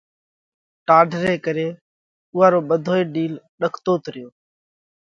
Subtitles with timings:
[0.87, 1.67] ٽاڍ ري ڪري
[2.33, 4.29] اُوئا رو ٻڌوئي ڏِيل ڏڪتوت ريو